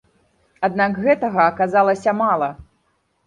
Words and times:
Аднак 0.67 0.95
гэтага 1.03 1.41
аказалася 1.51 2.15
мала. 2.21 2.47